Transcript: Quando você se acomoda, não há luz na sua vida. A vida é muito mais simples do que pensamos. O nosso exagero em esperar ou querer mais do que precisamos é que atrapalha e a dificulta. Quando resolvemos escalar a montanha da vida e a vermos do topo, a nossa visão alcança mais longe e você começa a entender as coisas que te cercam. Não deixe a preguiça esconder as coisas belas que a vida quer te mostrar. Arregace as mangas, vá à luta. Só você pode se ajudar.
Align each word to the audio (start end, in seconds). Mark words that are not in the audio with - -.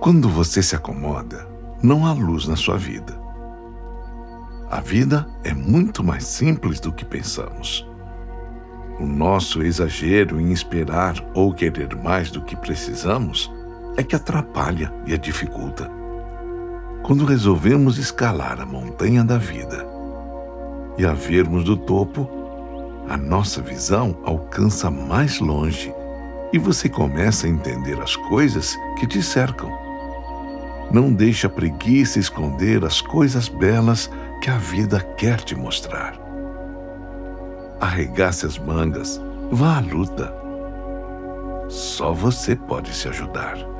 Quando 0.00 0.28
você 0.28 0.62
se 0.62 0.76
acomoda, 0.76 1.48
não 1.82 2.06
há 2.06 2.12
luz 2.12 2.46
na 2.46 2.54
sua 2.54 2.76
vida. 2.76 3.18
A 4.70 4.80
vida 4.80 5.26
é 5.42 5.54
muito 5.54 6.04
mais 6.04 6.24
simples 6.24 6.78
do 6.78 6.92
que 6.92 7.04
pensamos. 7.04 7.88
O 9.00 9.06
nosso 9.06 9.62
exagero 9.62 10.40
em 10.40 10.52
esperar 10.52 11.14
ou 11.34 11.52
querer 11.52 11.96
mais 11.96 12.30
do 12.30 12.42
que 12.42 12.54
precisamos 12.54 13.50
é 13.96 14.02
que 14.02 14.14
atrapalha 14.14 14.92
e 15.06 15.14
a 15.14 15.16
dificulta. 15.16 15.90
Quando 17.02 17.24
resolvemos 17.24 17.98
escalar 17.98 18.60
a 18.60 18.66
montanha 18.66 19.24
da 19.24 19.38
vida 19.38 19.86
e 20.98 21.06
a 21.06 21.12
vermos 21.14 21.64
do 21.64 21.76
topo, 21.76 22.28
a 23.08 23.16
nossa 23.16 23.62
visão 23.62 24.16
alcança 24.24 24.90
mais 24.90 25.40
longe 25.40 25.92
e 26.52 26.58
você 26.58 26.88
começa 26.88 27.46
a 27.46 27.50
entender 27.50 28.00
as 28.00 28.14
coisas 28.14 28.76
que 28.98 29.06
te 29.06 29.22
cercam. 29.22 29.85
Não 30.90 31.12
deixe 31.12 31.46
a 31.46 31.50
preguiça 31.50 32.18
esconder 32.18 32.84
as 32.84 33.00
coisas 33.00 33.48
belas 33.48 34.10
que 34.42 34.50
a 34.50 34.58
vida 34.58 35.00
quer 35.16 35.40
te 35.40 35.54
mostrar. 35.54 36.18
Arregace 37.80 38.46
as 38.46 38.58
mangas, 38.58 39.20
vá 39.50 39.78
à 39.78 39.80
luta. 39.80 40.32
Só 41.68 42.12
você 42.12 42.54
pode 42.54 42.94
se 42.94 43.08
ajudar. 43.08 43.75